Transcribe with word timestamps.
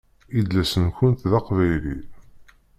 Idles-nkent 0.37 1.21
d 1.31 1.33
aqbayli. 1.39 1.97